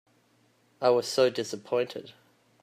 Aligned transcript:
I 0.81 0.89
was 0.89 1.07
so 1.07 1.29
dissapointed. 1.29 2.13